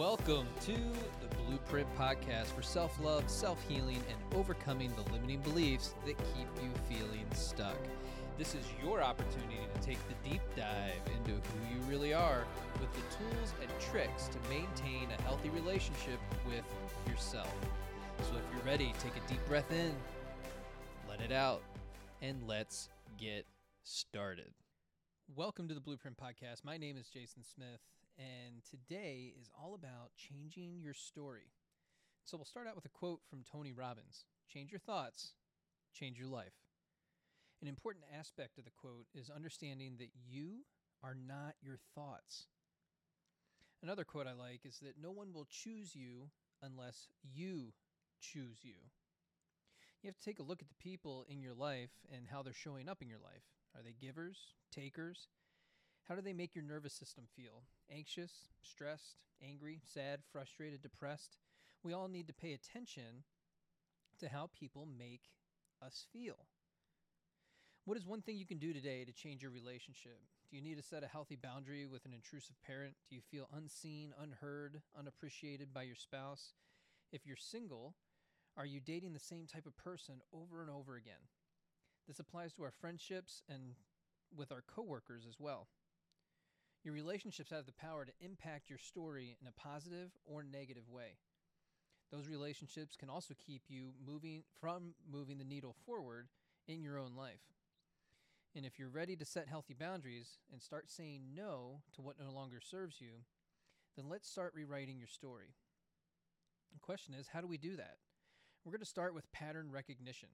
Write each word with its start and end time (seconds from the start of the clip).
Welcome 0.00 0.46
to 0.62 0.72
the 0.72 1.36
Blueprint 1.44 1.86
Podcast 1.94 2.46
for 2.56 2.62
self 2.62 2.98
love, 3.04 3.28
self 3.28 3.62
healing, 3.68 4.02
and 4.08 4.34
overcoming 4.34 4.90
the 4.94 5.12
limiting 5.12 5.40
beliefs 5.40 5.94
that 6.06 6.16
keep 6.16 6.48
you 6.62 6.70
feeling 6.88 7.26
stuck. 7.34 7.76
This 8.38 8.54
is 8.54 8.64
your 8.82 9.02
opportunity 9.02 9.58
to 9.74 9.80
take 9.82 9.98
the 10.08 10.30
deep 10.30 10.40
dive 10.56 11.02
into 11.18 11.32
who 11.32 11.74
you 11.74 11.82
really 11.86 12.14
are 12.14 12.46
with 12.80 12.90
the 12.94 13.02
tools 13.14 13.52
and 13.60 13.70
tricks 13.78 14.28
to 14.28 14.38
maintain 14.48 15.06
a 15.18 15.22
healthy 15.24 15.50
relationship 15.50 16.18
with 16.48 16.64
yourself. 17.06 17.54
So 18.20 18.36
if 18.36 18.54
you're 18.54 18.64
ready, 18.64 18.94
take 19.00 19.12
a 19.22 19.28
deep 19.28 19.44
breath 19.46 19.70
in, 19.70 19.94
let 21.10 21.20
it 21.20 21.30
out, 21.30 21.60
and 22.22 22.42
let's 22.46 22.88
get 23.18 23.44
started. 23.82 24.54
Welcome 25.36 25.68
to 25.68 25.74
the 25.74 25.80
Blueprint 25.80 26.16
Podcast. 26.16 26.64
My 26.64 26.78
name 26.78 26.96
is 26.96 27.10
Jason 27.10 27.42
Smith 27.44 27.80
and 28.18 28.62
today 28.68 29.32
is 29.40 29.50
all 29.58 29.74
about 29.74 30.10
changing 30.16 30.80
your 30.80 30.94
story. 30.94 31.52
So 32.24 32.36
we'll 32.36 32.44
start 32.44 32.66
out 32.66 32.76
with 32.76 32.84
a 32.84 32.90
quote 32.90 33.20
from 33.28 33.42
Tony 33.50 33.72
Robbins 33.72 34.24
Change 34.48 34.70
your 34.70 34.80
thoughts, 34.80 35.32
change 35.92 36.18
your 36.18 36.28
life. 36.28 36.54
An 37.62 37.68
important 37.68 38.04
aspect 38.18 38.58
of 38.58 38.64
the 38.64 38.70
quote 38.70 39.06
is 39.14 39.30
understanding 39.30 39.96
that 39.98 40.10
you 40.28 40.64
are 41.04 41.14
not 41.14 41.54
your 41.62 41.78
thoughts. 41.94 42.46
Another 43.82 44.04
quote 44.04 44.26
I 44.26 44.32
like 44.32 44.60
is 44.64 44.78
that 44.80 45.00
no 45.00 45.10
one 45.10 45.32
will 45.32 45.46
choose 45.48 45.94
you 45.94 46.30
unless 46.62 47.08
you 47.22 47.72
choose 48.20 48.58
you. 48.62 48.74
You 50.02 50.08
have 50.08 50.16
to 50.16 50.24
take 50.24 50.38
a 50.38 50.42
look 50.42 50.62
at 50.62 50.68
the 50.68 50.82
people 50.82 51.26
in 51.28 51.42
your 51.42 51.54
life 51.54 51.90
and 52.14 52.26
how 52.30 52.42
they're 52.42 52.54
showing 52.54 52.88
up 52.88 53.02
in 53.02 53.08
your 53.08 53.18
life. 53.18 53.44
Are 53.76 53.82
they 53.82 53.94
givers, 54.00 54.38
takers? 54.72 55.28
How 56.10 56.16
do 56.16 56.22
they 56.22 56.32
make 56.32 56.56
your 56.56 56.64
nervous 56.64 56.92
system 56.92 57.22
feel? 57.36 57.62
Anxious, 57.88 58.32
stressed, 58.62 59.22
angry, 59.40 59.80
sad, 59.84 60.18
frustrated, 60.32 60.82
depressed? 60.82 61.36
We 61.84 61.92
all 61.92 62.08
need 62.08 62.26
to 62.26 62.34
pay 62.34 62.52
attention 62.52 63.22
to 64.18 64.28
how 64.28 64.50
people 64.52 64.88
make 64.98 65.30
us 65.80 66.06
feel. 66.12 66.46
What 67.84 67.96
is 67.96 68.08
one 68.08 68.22
thing 68.22 68.38
you 68.38 68.44
can 68.44 68.58
do 68.58 68.72
today 68.72 69.04
to 69.04 69.12
change 69.12 69.42
your 69.42 69.52
relationship? 69.52 70.18
Do 70.50 70.56
you 70.56 70.62
need 70.64 70.78
to 70.78 70.82
set 70.82 71.04
a 71.04 71.06
healthy 71.06 71.36
boundary 71.36 71.86
with 71.86 72.04
an 72.04 72.12
intrusive 72.12 72.56
parent? 72.66 72.94
Do 73.08 73.14
you 73.14 73.22
feel 73.30 73.48
unseen, 73.56 74.12
unheard, 74.20 74.82
unappreciated 74.98 75.72
by 75.72 75.82
your 75.82 75.94
spouse? 75.94 76.54
If 77.12 77.24
you're 77.24 77.36
single, 77.36 77.94
are 78.56 78.66
you 78.66 78.80
dating 78.80 79.12
the 79.12 79.20
same 79.20 79.46
type 79.46 79.64
of 79.64 79.76
person 79.76 80.22
over 80.32 80.60
and 80.60 80.72
over 80.72 80.96
again? 80.96 81.30
This 82.08 82.18
applies 82.18 82.52
to 82.54 82.64
our 82.64 82.72
friendships 82.72 83.42
and 83.48 83.74
with 84.36 84.50
our 84.50 84.64
coworkers 84.66 85.24
as 85.24 85.38
well. 85.38 85.68
Your 86.82 86.94
relationships 86.94 87.50
have 87.50 87.66
the 87.66 87.72
power 87.72 88.04
to 88.04 88.12
impact 88.20 88.70
your 88.70 88.78
story 88.78 89.36
in 89.40 89.46
a 89.46 89.52
positive 89.52 90.10
or 90.24 90.42
negative 90.42 90.88
way. 90.88 91.18
Those 92.10 92.28
relationships 92.28 92.96
can 92.96 93.10
also 93.10 93.34
keep 93.46 93.62
you 93.68 93.90
moving 94.04 94.42
from 94.60 94.94
moving 95.10 95.38
the 95.38 95.44
needle 95.44 95.76
forward 95.86 96.28
in 96.66 96.82
your 96.82 96.98
own 96.98 97.14
life. 97.16 97.42
And 98.56 98.64
if 98.66 98.78
you're 98.78 98.88
ready 98.88 99.14
to 99.16 99.24
set 99.24 99.46
healthy 99.46 99.74
boundaries 99.78 100.38
and 100.52 100.60
start 100.60 100.90
saying 100.90 101.22
no 101.34 101.82
to 101.94 102.02
what 102.02 102.18
no 102.18 102.32
longer 102.32 102.60
serves 102.60 103.00
you, 103.00 103.24
then 103.96 104.08
let's 104.08 104.28
start 104.28 104.54
rewriting 104.54 104.98
your 104.98 105.06
story. 105.06 105.54
The 106.72 106.80
question 106.80 107.14
is, 107.14 107.28
how 107.28 107.40
do 107.40 107.46
we 107.46 107.58
do 107.58 107.76
that? 107.76 107.98
We're 108.64 108.72
going 108.72 108.80
to 108.80 108.86
start 108.86 109.14
with 109.14 109.30
pattern 109.32 109.70
recognition. 109.70 110.30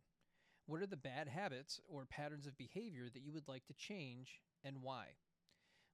What 0.66 0.80
are 0.80 0.86
the 0.86 0.96
bad 0.96 1.28
habits 1.28 1.80
or 1.88 2.06
patterns 2.06 2.46
of 2.46 2.56
behavior 2.56 3.08
that 3.12 3.22
you 3.22 3.32
would 3.32 3.48
like 3.48 3.66
to 3.66 3.74
change 3.74 4.40
and 4.64 4.82
why? 4.82 5.06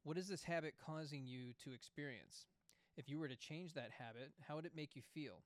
What 0.04 0.18
is 0.18 0.26
this 0.26 0.42
habit 0.44 0.74
causing 0.84 1.26
you 1.26 1.52
to 1.62 1.72
experience? 1.72 2.46
If 2.96 3.08
you 3.08 3.20
were 3.20 3.28
to 3.28 3.36
change 3.36 3.74
that 3.74 3.92
habit, 3.98 4.32
how 4.48 4.56
would 4.56 4.66
it 4.66 4.76
make 4.76 4.96
you 4.96 5.02
feel? 5.14 5.44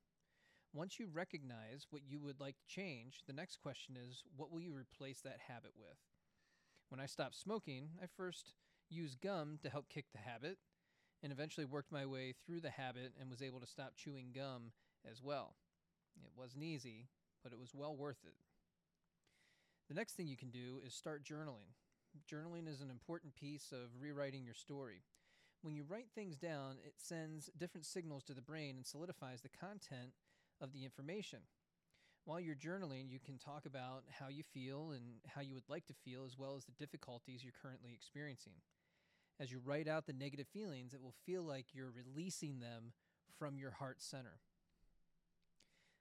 Once 0.72 0.98
you 0.98 1.08
recognize 1.12 1.86
what 1.90 2.02
you 2.08 2.18
would 2.18 2.40
like 2.40 2.56
to 2.58 2.66
change, 2.66 3.20
the 3.26 3.34
next 3.34 3.60
question 3.60 3.96
is 3.96 4.24
what 4.34 4.50
will 4.50 4.60
you 4.60 4.74
replace 4.74 5.20
that 5.20 5.40
habit 5.48 5.72
with? 5.78 5.98
When 6.88 7.00
I 7.00 7.06
stopped 7.06 7.34
smoking, 7.36 7.90
I 8.02 8.06
first 8.06 8.54
used 8.88 9.20
gum 9.20 9.58
to 9.62 9.68
help 9.68 9.90
kick 9.90 10.06
the 10.12 10.20
habit 10.20 10.56
and 11.22 11.32
eventually 11.32 11.66
worked 11.66 11.92
my 11.92 12.06
way 12.06 12.32
through 12.32 12.60
the 12.60 12.70
habit 12.70 13.12
and 13.20 13.30
was 13.30 13.42
able 13.42 13.60
to 13.60 13.66
stop 13.66 13.92
chewing 13.94 14.32
gum 14.34 14.72
as 15.08 15.22
well. 15.22 15.56
It 16.24 16.32
wasn't 16.34 16.64
easy, 16.64 17.08
but 17.42 17.52
it 17.52 17.58
was 17.58 17.74
well 17.74 17.94
worth 17.94 18.24
it. 18.24 18.36
The 19.88 19.94
next 19.94 20.14
thing 20.14 20.28
you 20.28 20.36
can 20.36 20.50
do 20.50 20.80
is 20.84 20.94
start 20.94 21.24
journaling 21.24 21.74
journaling 22.30 22.68
is 22.68 22.80
an 22.80 22.90
important 22.90 23.34
piece 23.34 23.72
of 23.72 24.00
rewriting 24.00 24.44
your 24.44 24.54
story. 24.54 25.02
When 25.62 25.74
you 25.74 25.84
write 25.88 26.08
things 26.14 26.36
down, 26.36 26.76
it 26.84 26.94
sends 26.96 27.50
different 27.58 27.86
signals 27.86 28.22
to 28.24 28.34
the 28.34 28.42
brain 28.42 28.76
and 28.76 28.86
solidifies 28.86 29.40
the 29.42 29.48
content 29.48 30.12
of 30.60 30.72
the 30.72 30.84
information. 30.84 31.40
While 32.24 32.40
you're 32.40 32.54
journaling, 32.54 33.10
you 33.10 33.20
can 33.20 33.38
talk 33.38 33.66
about 33.66 34.04
how 34.20 34.28
you 34.28 34.42
feel 34.42 34.90
and 34.90 35.20
how 35.26 35.40
you 35.40 35.54
would 35.54 35.68
like 35.68 35.86
to 35.86 35.94
feel, 35.94 36.24
as 36.24 36.36
well 36.36 36.56
as 36.56 36.64
the 36.64 36.72
difficulties 36.72 37.42
you're 37.44 37.52
currently 37.62 37.92
experiencing. 37.92 38.54
As 39.38 39.52
you 39.52 39.60
write 39.64 39.86
out 39.86 40.06
the 40.06 40.12
negative 40.12 40.48
feelings, 40.48 40.94
it 40.94 41.02
will 41.02 41.14
feel 41.24 41.42
like 41.42 41.66
you're 41.72 41.92
releasing 41.92 42.58
them 42.58 42.92
from 43.38 43.58
your 43.58 43.70
heart 43.70 44.02
center. 44.02 44.40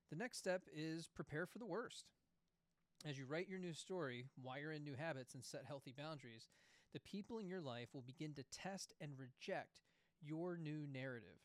The 0.10 0.16
next 0.16 0.38
step 0.38 0.64
is 0.76 1.10
prepare 1.14 1.46
for 1.46 1.60
the 1.60 1.66
worst. 1.66 2.06
As 3.08 3.20
you 3.20 3.28
write 3.28 3.48
your 3.48 3.60
new 3.60 3.74
story, 3.74 4.26
wire 4.42 4.72
in 4.72 4.84
new 4.84 4.96
habits, 4.96 5.36
and 5.36 5.46
set 5.46 5.66
healthy 5.68 5.94
boundaries, 5.96 6.50
the 6.92 7.00
people 7.00 7.38
in 7.38 7.48
your 7.48 7.62
life 7.62 7.90
will 7.94 8.02
begin 8.02 8.34
to 8.34 8.44
test 8.52 8.94
and 9.00 9.12
reject 9.16 9.82
your 10.24 10.58
new 10.58 10.88
narrative. 10.92 11.38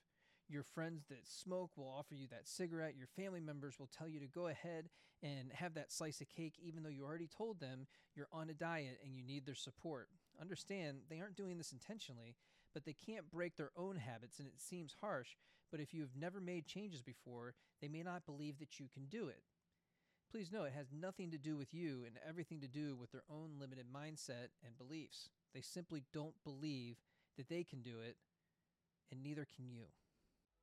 Your 0.49 0.63
friends 0.63 1.05
that 1.11 1.29
smoke 1.29 1.73
will 1.77 1.95
offer 1.95 2.15
you 2.15 2.27
that 2.31 2.49
cigarette. 2.49 2.97
Your 2.97 3.09
family 3.09 3.41
members 3.43 3.79
will 3.79 3.91
tell 3.95 4.09
you 4.09 4.21
to 4.21 4.27
go 4.27 4.47
ahead 4.47 4.89
and 5.23 5.53
have 5.53 5.75
that 5.75 5.93
slice 5.93 6.23
of 6.23 6.31
cake, 6.31 6.55
even 6.63 6.83
though 6.83 6.89
you 6.89 7.05
already 7.05 7.29
told 7.29 7.61
them 7.61 7.87
you're 8.17 8.27
on 8.33 8.49
a 8.49 8.55
diet 8.55 8.99
and 9.05 9.15
you 9.15 9.23
need 9.23 9.45
their 9.45 9.55
support. 9.55 10.09
Understand, 10.41 11.01
they 11.11 11.21
aren't 11.21 11.37
doing 11.37 11.59
this 11.59 11.73
intentionally, 11.73 12.37
but 12.73 12.87
they 12.87 12.95
can't 12.95 13.31
break 13.31 13.57
their 13.57 13.73
own 13.77 13.97
habits, 13.97 14.39
and 14.39 14.49
it 14.49 14.63
seems 14.63 14.97
harsh. 15.03 15.37
But 15.71 15.81
if 15.81 15.93
you 15.93 16.01
have 16.01 16.17
never 16.19 16.41
made 16.41 16.67
changes 16.67 17.03
before, 17.03 17.53
they 17.83 17.89
may 17.89 18.03
not 18.03 18.25
believe 18.25 18.59
that 18.61 18.81
you 18.81 18.87
can 18.91 19.05
do 19.11 19.29
it. 19.29 19.43
Please 20.31 20.53
know 20.53 20.63
it 20.63 20.73
has 20.77 20.87
nothing 20.93 21.33
to 21.33 21.39
do 21.39 21.57
with 21.57 21.75
you 21.75 22.05
and 22.07 22.15
everything 22.27 22.61
to 22.61 22.69
do 22.69 22.95
with 22.95 23.11
their 23.11 23.25
own 23.29 23.59
limited 23.59 23.87
mindset 23.93 24.55
and 24.65 24.79
beliefs. 24.79 25.29
They 25.53 25.61
simply 25.61 26.05
don't 26.13 26.35
believe 26.45 26.97
that 27.37 27.49
they 27.49 27.65
can 27.65 27.83
do 27.83 27.99
it, 28.07 28.17
and 29.11 29.23
neither 29.23 29.45
can 29.45 29.69
you. 29.69 29.91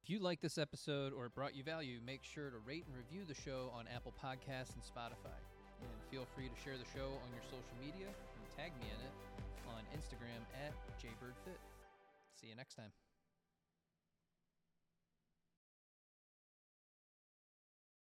If 0.01 0.09
you 0.09 0.19
like 0.19 0.39
this 0.39 0.57
episode 0.57 1.11
or 1.11 1.25
it 1.25 1.35
brought 1.35 1.53
you 1.53 1.63
value, 1.63 2.00
make 2.06 2.23
sure 2.23 2.50
to 2.50 2.59
rate 2.59 2.85
and 2.88 2.95
review 2.95 3.25
the 3.27 3.35
show 3.35 3.69
on 3.75 3.89
Apple 3.94 4.13
Podcasts 4.23 4.72
and 4.72 4.83
Spotify. 4.83 5.35
And 5.81 5.91
feel 6.09 6.25
free 6.33 6.47
to 6.47 6.63
share 6.63 6.77
the 6.77 6.88
show 6.97 7.19
on 7.19 7.29
your 7.35 7.44
social 7.44 7.75
media 7.81 8.07
and 8.07 8.44
tag 8.56 8.72
me 8.79 8.88
in 8.88 9.00
it 9.03 9.13
on 9.67 9.83
Instagram 9.91 10.47
at 10.63 10.72
jbirdfit. 10.97 11.59
See 12.39 12.47
you 12.47 12.56
next 12.56 12.75
time. 12.75 12.91